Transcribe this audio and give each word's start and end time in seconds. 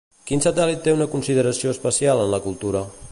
Quin 0.29 0.39
satèl·lit 0.45 0.81
té 0.87 0.95
una 0.97 1.07
consideració 1.11 1.77
especial 1.77 2.25
en 2.25 2.33
la 2.35 2.41
cultura? 2.49 2.87